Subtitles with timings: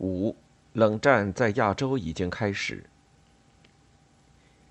[0.00, 0.34] 五，
[0.72, 2.82] 冷战在亚洲已经开始。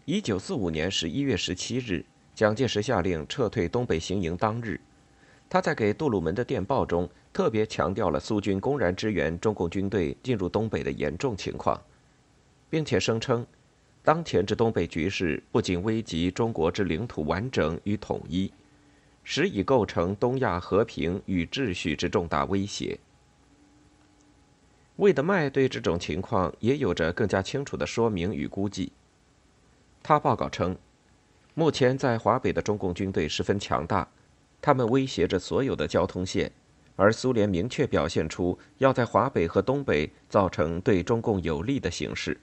[0.05, 4.81] 一九四五年十一月十七日，蒋介石下令撤退东北行营当日，
[5.47, 11.79] 他在给杜鲁门的电报中特别强调了苏军公然支援中共军队进入东北的严重情况，
[12.67, 13.45] 并且声称，
[14.03, 18.51] 当前之东北局势不仅危及中国之领土完整与统一，
[19.23, 22.97] 实已构成东亚和平与秩序之重大威胁。
[24.99, 28.91] 魏德迈对这种情况也有着更加清楚的说明与估计。
[30.03, 30.75] 他报告称，
[31.53, 34.05] 目前在华北的中共军队十分强大，
[34.61, 36.51] 他们威胁着所有的交通线，
[36.97, 42.37] 而苏联明确表现出要在华北和东北造成对中共有利的形势。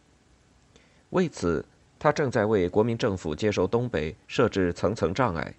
[1.11, 1.62] 为此，
[1.98, 5.55] 他正在为国民政府接收东北设置层层障碍。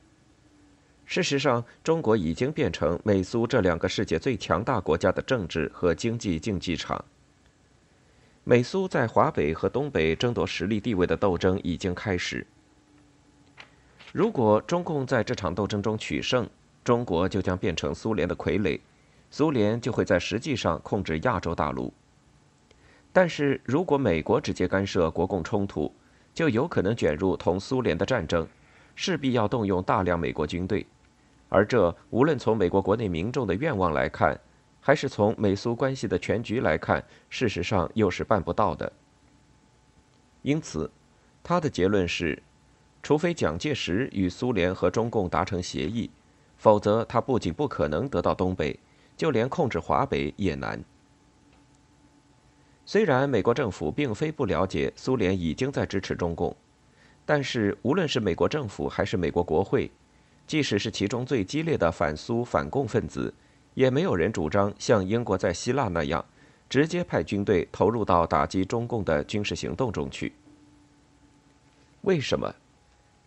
[1.07, 7.03] 事实上，中国已经变成美苏这两个世界最强大国家的政治和经济竞技场。
[8.43, 12.45] 美苏在华北和东北争夺实力地位的斗争已经开始。
[14.11, 16.47] 如果中共在这场斗争中取胜，
[16.83, 18.77] 中国就将变成苏联的傀儡，
[19.31, 21.93] 苏联就会在实际上控制亚洲大陆。
[23.13, 25.89] 但是如果美国直接干涉国共冲突，
[26.33, 28.45] 就有可能卷入同苏联的战争，
[28.93, 30.85] 势必要动用大量美国军队。
[31.49, 34.39] 而这无论从美国国内民众的愿望来看，
[34.81, 38.91] 还是从美苏关系的全局来看，事实上又是办不到的。
[40.41, 40.89] 因此，
[41.43, 42.41] 他的结论是：
[43.01, 46.09] 除非蒋介石与苏联和中共达成协议，
[46.57, 48.77] 否则他不仅不可能得到东北，
[49.15, 50.83] 就连控制华北也难。
[52.85, 56.55] 虽然美国政府并非不了解苏联已经在支持中共，
[57.25, 59.91] 但是无论是美国政府还是美国国会。
[60.47, 63.33] 即使是其中最激烈的反苏反共分子，
[63.73, 66.25] 也没有人主张像英国在希腊那样，
[66.69, 70.31] 直接派军队投入到打击中共的军事行动中去。
[72.01, 72.55] 为什么？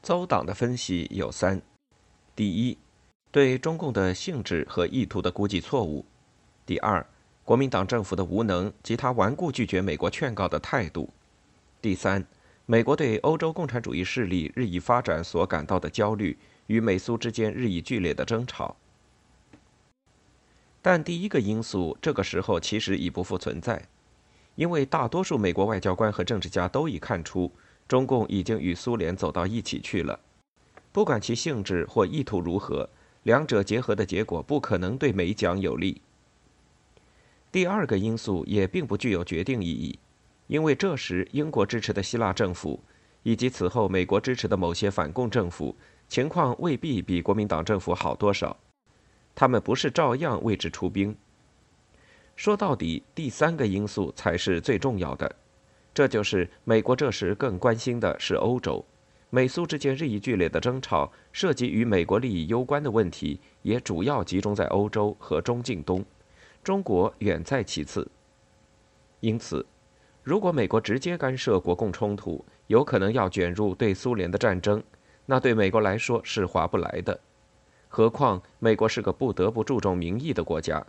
[0.03, 1.61] 邹党的分析有三：
[2.35, 2.79] 第一，
[3.30, 6.03] 对中共的性质和意图的估计错误；
[6.64, 7.05] 第二，
[7.45, 11.07] 国民党政府的无能及他顽固拒绝美国劝告的态度；
[11.83, 12.25] 第三，
[12.64, 16.39] 美国对欧洲共产主义势力日益发展所感到的焦虑。
[16.70, 18.77] 与美苏之间日益剧烈的争吵，
[20.81, 23.89] 但第一个因素这个时候其实已不复存在，
[24.55, 27.51] 因为大多数美国外交官和政治家都已看出，
[27.89, 30.20] 中共已经与苏联走到一起去了，
[30.92, 32.89] 不管其性质或意图如何，
[33.25, 36.01] 两者结合的结果不可能对美蒋有利。
[37.51, 39.98] 第二个因素也并不具有决定意义，
[40.47, 42.79] 因为这时英国支持的希腊政府，
[43.25, 45.75] 以及此后美国支持的某些反共政府。
[46.11, 48.57] 情况未必比国民党政府好多少，
[49.33, 51.15] 他们不是照样为之出兵。
[52.35, 55.33] 说到底，第三个因素才是最重要的，
[55.95, 58.85] 这就是美国这时更关心的是欧洲。
[59.31, 66.05] 美苏之间日益剧烈的争吵，涉及与美国利益攸关的问题，也主要集中在欧洲和中近东，
[66.65, 68.11] 中国远在其次。
[69.21, 69.65] 因此，
[70.25, 74.83] 如果美国直接干涉国共冲突，有可能要卷入对苏联的战争。
[75.30, 77.20] 那对美国来说是划不来的，
[77.89, 80.85] 何况美国是个不得不注重民意的国家。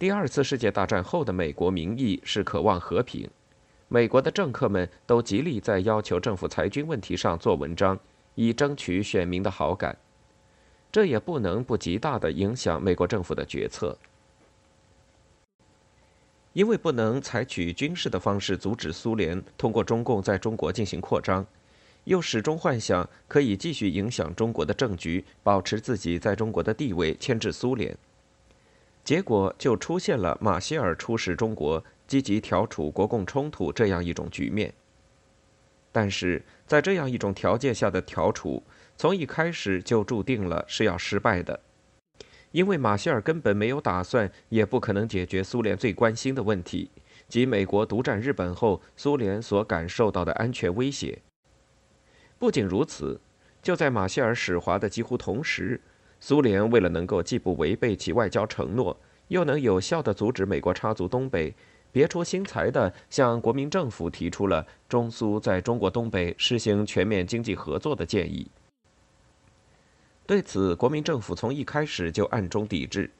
[0.00, 3.30] 第二次世界大战后的美国民意是渴望和平，
[3.86, 7.96] 美国的政客们都极力在要求政府裁军问题上做文章，
[8.34, 9.96] 以争取选民的好感，
[10.90, 13.96] 这也不能不极大的影响美国政府的决策，
[16.52, 21.46] 因为不能采取军事的方式阻止苏联通过中共在中国进行扩张。
[22.08, 27.94] 又始终幻想可以继续影响中国的政局，保持自己在中国的地位，牵制苏联。
[29.04, 34.72] 结果就出现了马歇尔出使中国，积极调处国共冲突这样一种局面。
[35.92, 38.62] 但是在这样一种条件下的调处，
[38.96, 41.60] 从一开始就注定了是要失败的，
[42.52, 46.90] 因为马歇尔根本没有打算，也不可能解决苏联最关心的问题，
[47.28, 51.20] 即美国独占日本后苏联所感受到的安全威胁。
[52.38, 53.20] 不仅如此，
[53.60, 55.80] 就在马歇尔使华的几乎同时，
[56.20, 58.96] 苏联为了能够既不违背其外交承诺，
[59.26, 61.52] 又能有效地阻止美国插足东北，
[61.90, 68.48] 别出心裁地向国民政府提出了中苏在中国东北实行全面经济合作的建议。
[70.24, 73.10] 对此，国民政府从一开始就暗中抵制，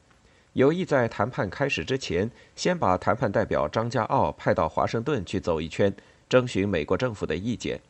[0.52, 5.92] 有意在谈判开始之前，先把谈判代表张家傲派到华盛顿去走一圈，
[6.28, 7.80] 征询美国政府的意见。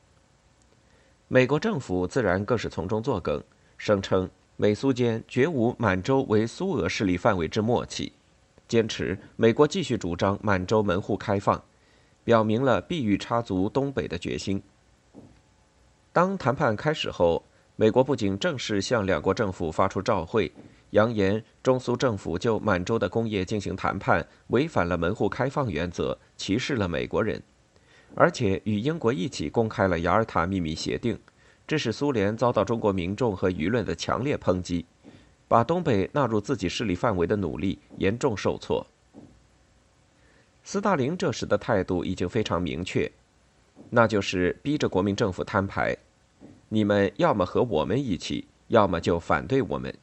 [1.30, 3.44] 美国政府自然更是从中作梗，
[3.76, 4.26] 声称
[4.56, 8.10] 美苏间绝无满洲为苏俄势力范围之默契。
[8.66, 11.62] 坚持美国继续主张满洲门户开放，
[12.24, 14.62] 表明了必欲插足东北的决心。
[16.14, 17.44] 当谈判开始后，
[17.76, 20.50] 美国不仅正式向两国政府发出照会，
[20.90, 27.42] 扬言中苏政府就满洲的工业进行谈判违反了门户开放原则，歧视了美国人，
[28.14, 31.18] 而且与英国一起公开了雅尔塔秘密协定。
[31.66, 34.86] 这使苏联遭到中国民众和舆论的强烈抨击，
[35.46, 38.86] 把东北纳入自己势力范围的努力严重受挫。
[40.64, 43.10] 斯大林这时的态度已经非常明确，
[43.90, 45.96] 那就是逼着国民政府摊牌：
[46.70, 49.94] 你们要么和我们一起，要么就反对我们，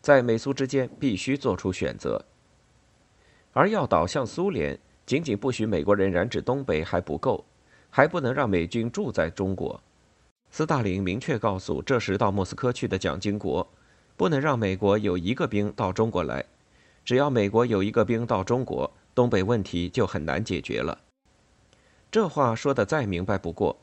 [0.00, 2.24] 在美苏之间必须做出选择。
[3.52, 7.44] 而要倒向苏联，仅仅不许美国人染指东北还不够，
[7.90, 9.80] 还不能让美军住在中国。
[10.50, 13.66] 斯大林明确告诉这时到莫斯科去的蒋经国，
[14.16, 16.44] 不能让美国有一个兵到中国来。
[17.04, 20.96] 只要美国有一个兵到中国，东北问题就很难解决了。
[22.10, 23.76] 这话说的再明白不过，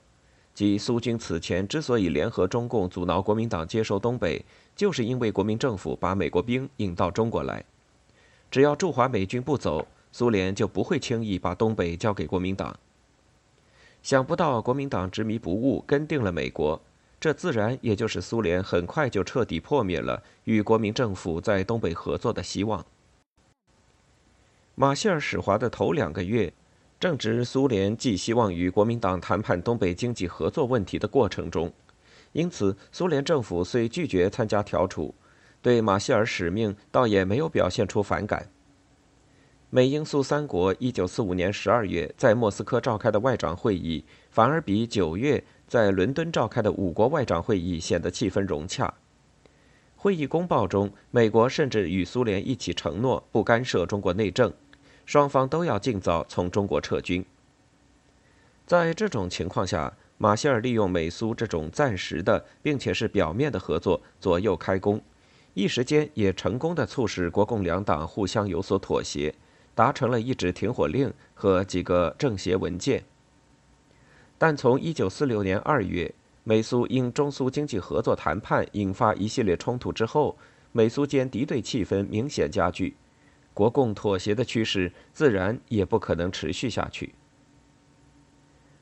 [0.56, 4.44] 即苏军此前之所以联合中共阻挠国民党接收东北，
[4.76, 7.64] 就是因为国民政府把美国兵引到中国来。
[8.50, 12.78] 只要驻华美军不走，苏联就不会轻易把东北交给国民党。
[14.04, 16.82] 想不到国民党执迷不悟，跟定了美国，
[17.20, 22.84] 这自然也就是苏联很快就彻底破灭了与国民政府在东北合作的希望。
[24.74, 26.52] 马歇尔使华的头两个月，
[27.00, 31.72] 正值苏联寄希望与国民党谈判东北经济合作问题的过程中，
[32.32, 35.14] 因此苏联政府虽拒绝参加调处，
[35.62, 38.50] 对马歇尔使命倒也没有表现出反感。
[39.74, 48.94] 美英苏三国一九四五年十二月在莫斯科召开的外长会议，反而比九月在伦敦召开的五国外长会议显得气氛融洽。
[49.96, 54.52] 会议公报中，美国甚至与苏联一起承诺不干涉中国内政，
[55.06, 57.26] 双方都要尽早从中国撤军。
[58.66, 65.02] 在这种情况下，马歇尔利用美苏这种暂时的并且是表面的合作左右开弓，
[65.54, 69.34] 一时间也成功的促使国共两党互相有所妥协。
[69.82, 73.04] 达成了一纸停火令和几个政协文件，
[74.38, 76.14] 但从1946年2月
[76.44, 80.38] 美苏因中苏经济合作谈判引发一系列冲突之后，
[80.72, 82.96] 美苏间敌对气氛明显加剧，
[83.56, 87.16] 国共妥协的趋势自然也不可能持续下去。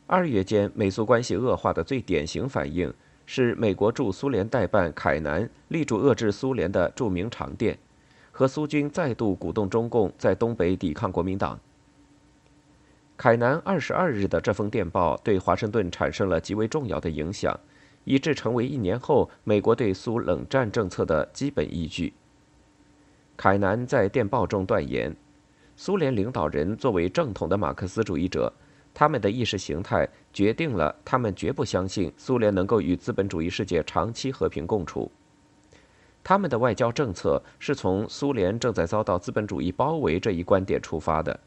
[0.05, 2.93] 二月间美苏关系恶化的最典型反应
[3.25, 7.79] 是美国驻苏联代办凯南力主遏制苏联的著名长电。
[8.39, 11.59] 和苏军再度鼓动中共在东北抵抗国民党。
[13.17, 17.59] 凯南二十二日的这封电报对华盛顿产生了极为重要的影响，
[18.05, 22.13] 以致成为一年后美国对苏冷战政策的基本依据。
[23.35, 25.13] 凯南在电报中断言，
[25.75, 28.53] 苏联领导人作为正统的马克思主义者，
[28.93, 35.11] 他们的意识形态决定了他们绝不相信苏联能够与资本主义世界长期和平共处。
[36.29, 41.39] 他们的外交政策是从苏联正在遭到资本主义包围这一观点出发的，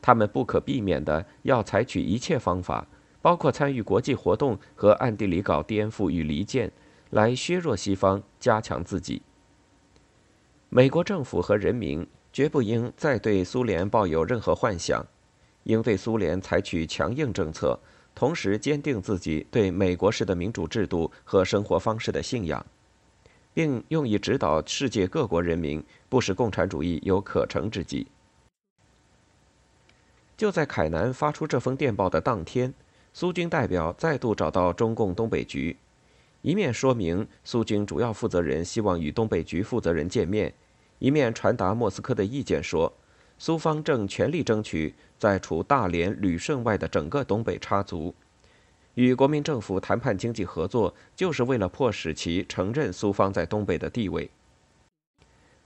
[0.00, 2.84] 他们不可避免的要采取一切方法，
[3.20, 6.68] 包括参与国际活动和暗地里搞颠覆与离间，
[7.10, 9.22] 来削弱西方，加强自己。
[10.68, 15.06] 美国政府和人民绝不应再对苏联抱有任何幻想，
[15.62, 17.78] 应对苏联采取强硬政策，
[18.16, 22.66] 同时坚定自己对美国式的民主制度和生活方式的信仰。
[23.54, 28.06] 并用以指导世界各国人民，不使共产主义有可乘之机。
[30.36, 32.72] 就在凯南发出这封电报的当天，
[33.12, 35.76] 苏军代表再度找到中共东北局，
[36.40, 40.52] 一面说明苏军主要负责人希望与东北局负责人见面，
[40.98, 42.92] 一面传达莫斯科的意见，说
[43.38, 48.14] 苏方正全力争取在除大连、旅顺外的整个东北插足。
[48.94, 54.30] 与国民政府谈判经济合作，就是为了迫使其承认苏方在东北的地位。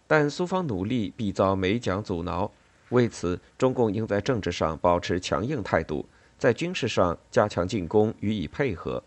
[0.06, 2.48] 但苏方努力必遭美蒋阻挠，
[2.90, 6.06] 为此，中共应在政治上保持强硬态度，
[6.38, 9.02] 在军事上加强进攻予以配合。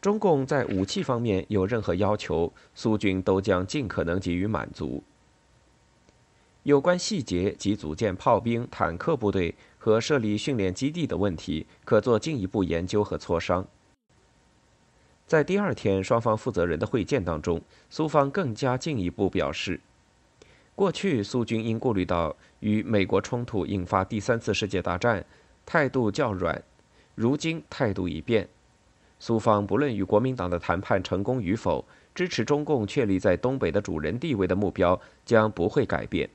[0.00, 5.02] 中共在武器方面有任何要求，苏军都将尽可能给予满足。
[6.62, 9.52] 有关细节及组建炮兵、坦克部队。
[9.78, 13.66] 和设立训练基地的问题可做进一步研究和磋商。
[15.26, 19.80] 在第二天双方负责人的会见当中，苏方更加进一步表示，
[20.74, 25.24] 过去苏军因顾虑到与美国冲突引发第三次世界大战，
[25.66, 26.62] 态度较软，
[27.14, 28.48] 如今态度已变。
[29.18, 36.30] 苏方不论与国民党的谈判成功与否，支持中共确立在东北的主人地位的目标将不会改变。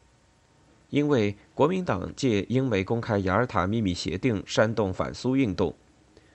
[0.93, 5.73] 因为国民党借英美公开雅尔塔秘密协定煽动反苏运动，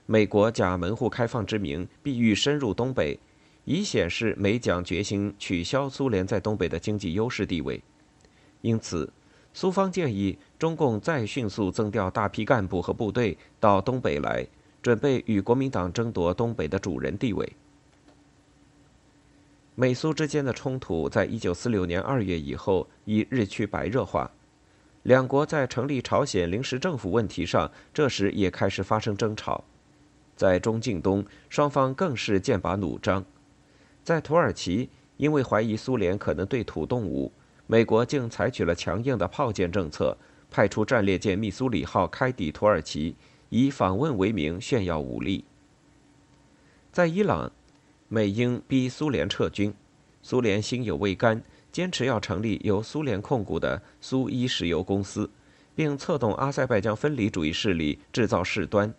[0.05, 3.17] 美国假门户开放之名，必欲深入东北，
[3.65, 7.81] 以显示美蒋决心取消苏联在东北的经济优势地位。
[8.61, 9.13] 因此，
[9.55, 14.45] 苏方建议中共再迅速增调大批干部和部队到东北来，
[14.83, 17.49] 准备与国民党争夺东北的主人地位。
[19.77, 24.29] 美苏之间的冲突在一九四六年二月以后已日趋白热化。
[25.09, 29.65] 两国在成立朝鲜临时政府问题上，这时也开始发生争吵。
[30.37, 33.25] 在中近东，双方更是剑拔弩张。
[34.05, 37.33] 在土耳其，因为怀疑苏联可能对土动武，
[37.67, 40.15] 美国竟采取了强硬的炮舰政策，
[40.51, 43.17] 派出战列舰密苏里号开抵土耳其，
[43.49, 45.43] 以访问为名炫耀武力。
[46.93, 47.51] 在伊朗，
[48.09, 49.73] 美英逼苏联撤军，
[50.21, 51.43] 苏联心有未甘。
[51.71, 55.31] 坚持要成立由苏联控股的苏伊石油公司，
[55.75, 58.93] 并策动阿塞拜疆分离主义势力制造事端，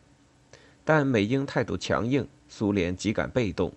[0.85, 3.73] 但美英态度强硬，苏联极感被动。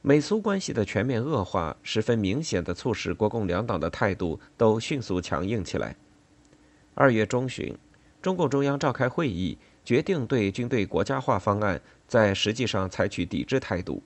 [0.00, 5.96] 美苏关系的全面恶化，十分明显的促使国共两党的态度都迅速强硬起来。
[6.94, 7.76] 二月中旬，
[8.20, 14.02] 中共中央召开会议，决定对军队国家化方案在实际上采取抵制态度。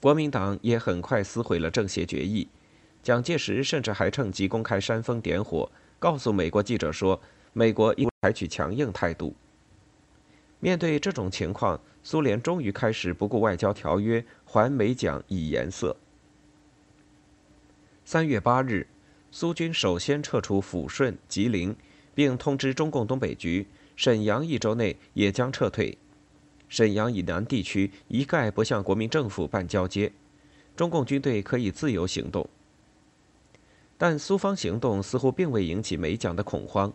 [0.00, 2.46] 国民党也很快撕毁了政协决议，
[3.02, 7.20] 蒋介石甚至还趁机公开煽风点火，告诉美国记者说
[7.52, 9.34] ：“美国应采取强硬态度。”
[10.60, 15.96] 面对这种情况，苏联终于开始不顾外交条约，还美蒋以颜色。
[18.04, 18.86] 三月八日，
[19.30, 21.74] 苏军首先撤出抚顺、吉林，
[22.14, 25.96] 并通知中共东北局，沈阳一周内也将撤退。
[26.68, 30.12] 沈阳以南地区一概不向国民政府办交接，
[30.76, 32.48] 中共军队可以自由行动。
[33.98, 36.92] 但苏方行动似乎并未引起美蒋的恐慌。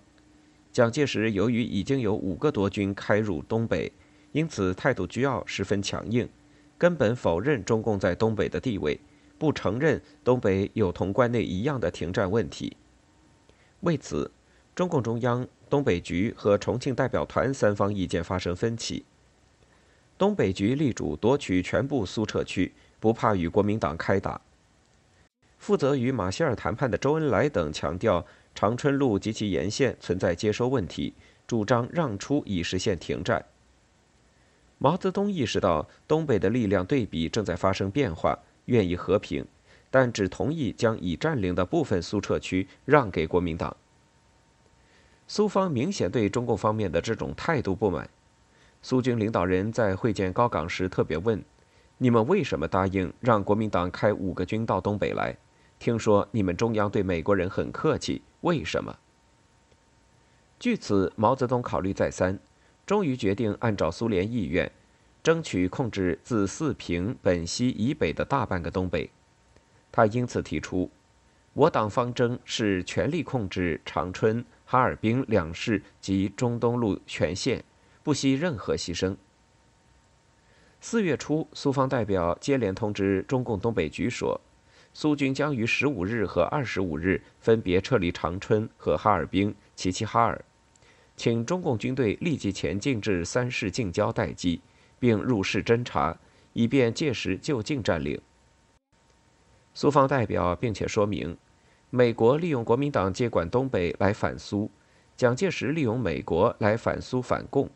[0.72, 3.92] 蒋介石由于已经有五个多军开入东北，
[4.32, 6.30] 因此态度倨傲，十分强硬，
[6.78, 9.00] 根本否认中共在东北的地位，
[9.38, 12.78] 不承认东北有同关内一样的停战问题。
[13.82, 14.32] 为此，
[14.76, 19.04] 中共中央、东北局和重庆代表团三方意见发生分歧。
[20.22, 24.40] 东北局力主夺取全部苏撤区，不怕与国民党开打。
[25.58, 28.24] 负责与马歇尔谈判的周恩来等强调，
[28.54, 31.16] 长春路及其沿线存在接收问题，
[31.48, 33.44] 主张让出以实现停战。
[34.78, 39.44] 毛泽东意识到东北的力量对比正在发生变化，愿意和平，
[39.90, 43.76] 但只同意将已占领的部分苏撤区让给国民党。
[45.26, 48.08] 苏方明显对中共方面的这种态度不满。
[48.84, 51.44] 苏军领导人在会见高岗时特别问
[52.00, 55.38] ：“你们为什么答应让国民党开五个军到东北来？
[55.78, 58.98] 听说你们中央对美国人很客气，为什么？”
[60.60, 62.40] 据此，毛泽东考虑再三，
[62.86, 64.72] 终于决定按照苏联意愿，
[65.24, 69.10] 争取控制自四平、本溪以北的大半个东北。
[69.92, 70.90] 他因此提出
[71.54, 77.64] ：“我党方针是全力控制长春、哈尔滨两市及中东路全线。”
[78.04, 79.16] 不惜任何牺牲。
[80.80, 84.40] 四月初，苏方代表接连通知中共东北局说，
[84.94, 90.44] 苏军将于十五日和二十五日分别撤离长春和哈尔滨、齐齐哈尔，
[91.16, 94.60] 请中共军队立即前进至三市近郊待机，
[94.98, 96.18] 并入市侦察，
[96.54, 98.20] 以便届时就近占领。
[99.76, 101.38] 苏方代表并且说明，
[101.92, 104.70] 美国利用国民党接管东北来反苏，
[105.16, 107.70] 蒋介石利用美国来反苏反共。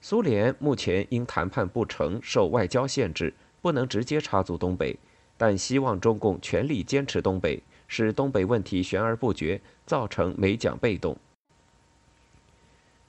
[0.00, 4.96] 苏联目前因谈判不成，受外交限制，不能直接插足东北，
[5.36, 11.16] 但希望中共全力坚持东北，使东北问题悬而不决，造成美蒋被动。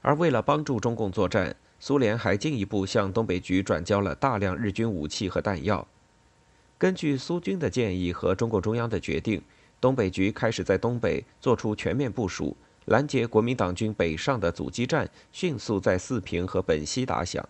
[0.02, 5.86] 而为了帮助中共作战，苏联还进一步向东北局转交了大量日军武器和弹药。
[6.76, 9.40] 根据苏军的建议和中共中央的决定，
[9.80, 12.56] 东北局开始在东北做出全面部署。
[12.90, 17.48] 拦截国民党军北上的阻击战迅速在四平和本溪打响。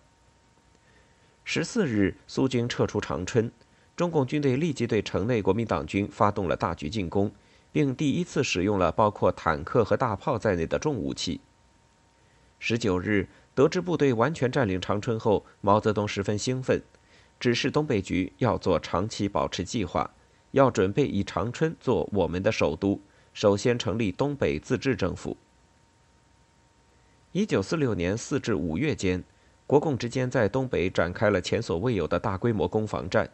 [1.43, 3.51] 十四日，苏军撤出长春，
[3.95, 7.31] 中共军队立即对城内国民党军发动了大举进攻，
[7.71, 11.41] 并第一次使用了包括坦克和大炮在内的重武器。
[12.59, 16.83] 十九日，得知部队完全占领长春后，毛泽东十分兴奋，
[17.39, 20.13] 指示东北局要做长期保持计划，
[20.51, 23.01] 要准备以长春做我们的首都。
[23.33, 25.37] 首先成立东北自治政府。
[27.31, 29.23] 一九四六年四至五月间，
[29.65, 33.29] 国共之间在东北展开了前所未有的大规模攻防战。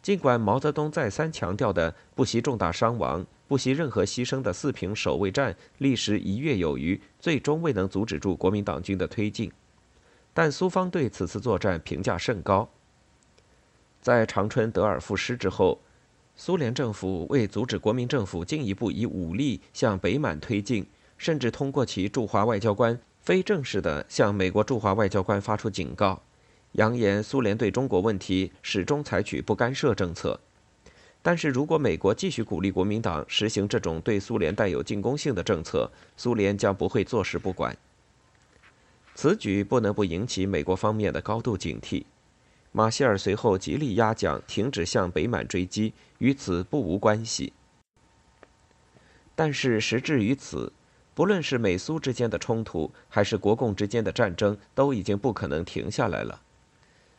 [0.00, 9.52] 尽管毛泽东再三强调的不惜重大伤亡、不惜任何牺牲的四平守卫战历时一月有余，最终未能阻止住国民党军的推进，
[10.32, 12.66] 但苏方对此次作战评价甚高。
[14.00, 15.78] 在长春德尔附失之后，
[16.42, 20.86] 苏联政府为阻止国民政府进一步以武力向北满推进，
[21.18, 26.22] 甚至通过其驻华外交官非正式的向美国驻华外交官发出警告。
[26.72, 30.40] 扬言苏联对中国问题始终采取不干涉政策，
[31.20, 37.76] 但是如果美国继续鼓励国民党实行这种对苏联带有进攻性的政策，苏联将不会坐视不管。
[39.14, 42.04] 此举不能不引起美国方面的高度警惕。
[42.72, 47.52] 马歇尔随后极力压蒋停止向北满追击，与此不无关系。
[49.34, 50.72] 但是时至于此，
[51.14, 56.40] 不论是美苏之间的冲突，还是国共之间的战争，都已经不可能停下来了。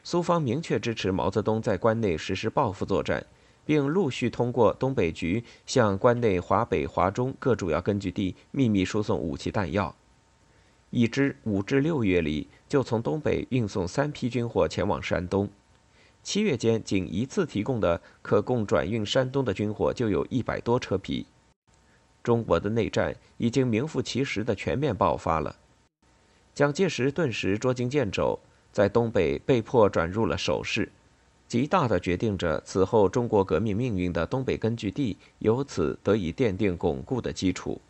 [0.03, 3.25] 苏方明确支持毛泽东在关内实施报复作战，
[3.65, 9.93] 并陆续通过东北局向关内华北、华中各主要根据地秘密输送武器弹药。
[10.89, 15.50] 已知五至六月里就从东北运送三批军火前往山东，
[16.24, 21.25] 七月间仅一次提供的可供转运山东的军火就有一百多车皮。
[22.24, 25.54] 中国的内战已经名副其实的全面爆发了，
[26.56, 28.40] 蒋介石顿时捉襟见肘。
[28.72, 30.90] 在东北被迫转入了守势，
[31.50, 37.82] 极大的决定着此后中国革命命运的东北根据地，由此得以奠定巩固的基础。